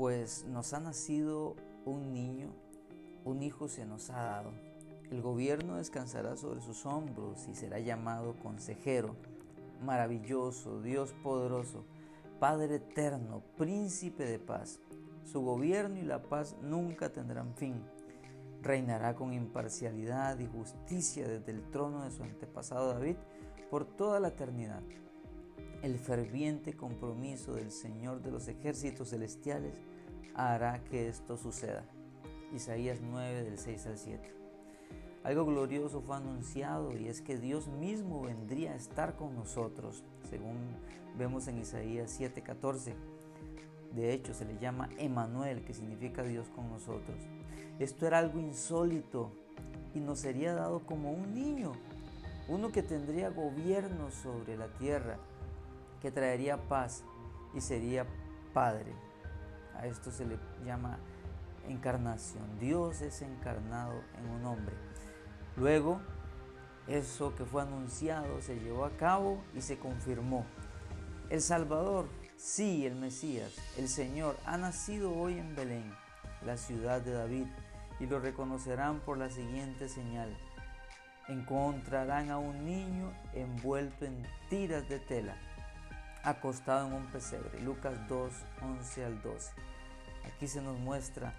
[0.00, 2.54] pues nos ha nacido un niño,
[3.26, 4.50] un hijo se nos ha dado.
[5.10, 9.14] El gobierno descansará sobre sus hombros y será llamado consejero,
[9.84, 11.84] maravilloso, Dios poderoso,
[12.38, 14.80] Padre eterno, príncipe de paz.
[15.22, 17.84] Su gobierno y la paz nunca tendrán fin.
[18.62, 23.16] Reinará con imparcialidad y justicia desde el trono de su antepasado David
[23.68, 24.80] por toda la eternidad.
[25.82, 29.72] El ferviente compromiso del Señor de los ejércitos celestiales
[30.34, 31.86] hará que esto suceda.
[32.54, 34.34] Isaías 9 del 6 al 7.
[35.24, 40.58] Algo glorioso fue anunciado y es que Dios mismo vendría a estar con nosotros, según
[41.16, 42.94] vemos en Isaías 7:14.
[43.94, 47.16] De hecho, se le llama Emanuel, que significa Dios con nosotros.
[47.78, 49.32] Esto era algo insólito
[49.94, 51.72] y nos sería dado como un niño,
[52.48, 55.18] uno que tendría gobierno sobre la tierra,
[56.00, 57.04] que traería paz
[57.54, 58.06] y sería
[58.52, 58.92] Padre.
[59.74, 60.98] A esto se le llama
[61.68, 62.58] encarnación.
[62.58, 64.74] Dios es encarnado en un hombre.
[65.56, 66.00] Luego,
[66.86, 70.44] eso que fue anunciado se llevó a cabo y se confirmó.
[71.28, 75.94] El Salvador, sí, el Mesías, el Señor, ha nacido hoy en Belén,
[76.44, 77.46] la ciudad de David,
[78.00, 80.36] y lo reconocerán por la siguiente señal.
[81.28, 85.36] Encontrarán a un niño envuelto en tiras de tela,
[86.22, 87.60] acostado en un pesebre.
[87.60, 88.32] Lucas 2,
[88.62, 89.52] 11 al 12.
[90.26, 91.34] Aquí se nos muestra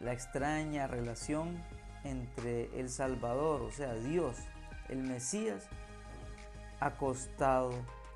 [0.00, 1.62] la extraña relación
[2.02, 4.36] entre el Salvador, o sea, Dios,
[4.88, 5.68] el Mesías,
[6.80, 7.72] acostado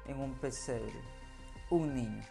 [0.06, 1.00] en un pesebre,
[1.70, 2.22] un niño.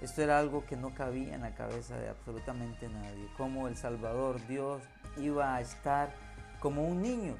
[0.00, 3.28] Esto era algo que no cabía en la cabeza de absolutamente nadie.
[3.36, 4.82] Como el Salvador, Dios,
[5.18, 6.14] iba a estar
[6.60, 7.36] como un niño.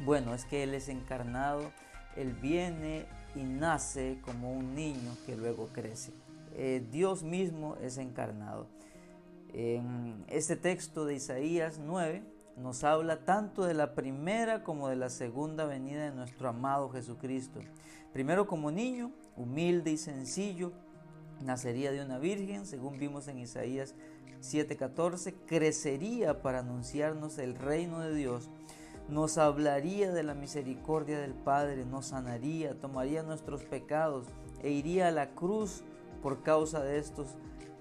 [0.00, 1.72] Bueno, es que Él es encarnado,
[2.16, 6.12] Él viene y nace como un niño que luego crece.
[6.54, 8.66] Eh, Dios mismo es encarnado.
[9.52, 12.22] En este texto de Isaías 9
[12.56, 17.60] nos habla tanto de la primera como de la segunda venida de nuestro amado Jesucristo.
[18.12, 20.72] Primero como niño, humilde y sencillo,
[21.40, 23.94] nacería de una virgen, según vimos en Isaías
[24.40, 28.50] 7:14, crecería para anunciarnos el reino de Dios,
[29.10, 34.26] nos hablaría de la misericordia del Padre, nos sanaría, tomaría nuestros pecados
[34.62, 35.82] e iría a la cruz
[36.22, 37.26] por causa de estos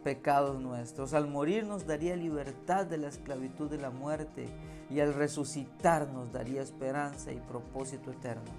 [0.04, 1.14] pecados nuestros.
[1.14, 4.48] Al morir nos daría libertad de la esclavitud de la muerte
[4.90, 8.50] y al resucitar nos daría esperanza y propósito eterno.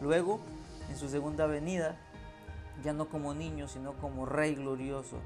[0.00, 0.38] Luego,
[0.88, 1.98] en su segunda venida,
[2.84, 5.16] ya no como niño, sino como rey glorioso,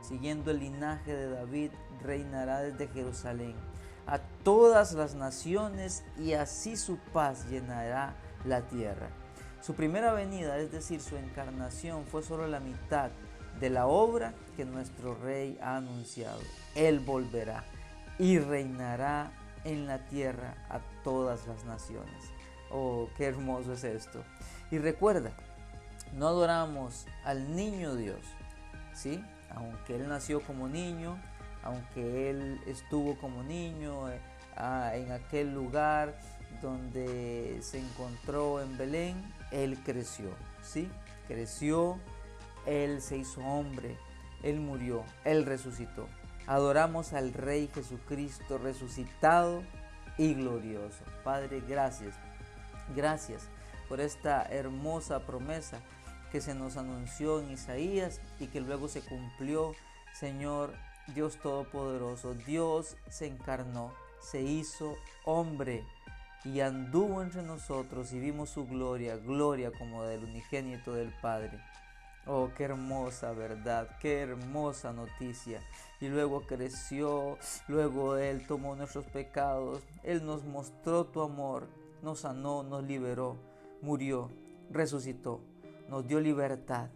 [0.00, 1.70] siguiendo el linaje de David,
[2.02, 3.54] reinará desde Jerusalén
[4.06, 9.08] a todas las naciones y así su paz llenará la tierra.
[9.60, 13.10] Su primera venida, es decir, su encarnación, fue solo la mitad
[13.58, 16.40] de la obra que nuestro rey ha anunciado.
[16.74, 17.64] Él volverá
[18.18, 19.32] y reinará
[19.64, 22.30] en la tierra a todas las naciones.
[22.70, 24.22] Oh, qué hermoso es esto.
[24.70, 25.32] Y recuerda,
[26.12, 28.20] no adoramos al niño Dios,
[28.94, 29.24] ¿sí?
[29.54, 31.18] Aunque Él nació como niño,
[31.66, 34.20] aunque Él estuvo como niño eh,
[34.56, 36.18] ah, en aquel lugar
[36.62, 40.30] donde se encontró en Belén, Él creció,
[40.62, 40.88] ¿sí?
[41.28, 41.98] Creció
[42.66, 43.96] él se hizo hombre,
[44.42, 46.08] Él murió, Él resucitó.
[46.46, 49.62] Adoramos al Rey Jesucristo resucitado
[50.18, 51.04] y glorioso.
[51.24, 52.14] Padre, gracias.
[52.94, 53.48] Gracias
[53.88, 55.78] por esta hermosa promesa
[56.30, 59.72] que se nos anunció en Isaías y que luego se cumplió.
[60.12, 60.72] Señor
[61.14, 65.84] Dios Todopoderoso, Dios se encarnó, se hizo hombre
[66.44, 71.60] y anduvo entre nosotros y vimos su gloria, gloria como del unigénito del Padre.
[72.28, 75.60] Oh, qué hermosa verdad, qué hermosa noticia.
[76.00, 77.38] Y luego creció,
[77.68, 81.68] luego Él tomó nuestros pecados, Él nos mostró tu amor,
[82.02, 83.36] nos sanó, nos liberó,
[83.80, 84.30] murió,
[84.70, 85.40] resucitó,
[85.88, 86.90] nos dio libertad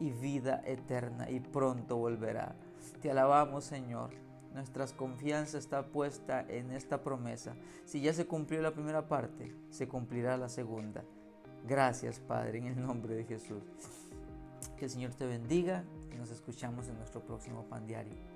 [0.00, 2.56] y vida eterna y pronto volverá.
[3.00, 4.10] Te alabamos Señor.
[4.52, 7.56] Nuestra confianza está puesta en esta promesa.
[7.84, 11.04] Si ya se cumplió la primera parte, se cumplirá la segunda.
[11.66, 13.62] Gracias Padre, en el nombre de Jesús.
[14.76, 18.33] Que el Señor te bendiga y nos escuchamos en nuestro próximo pan diario.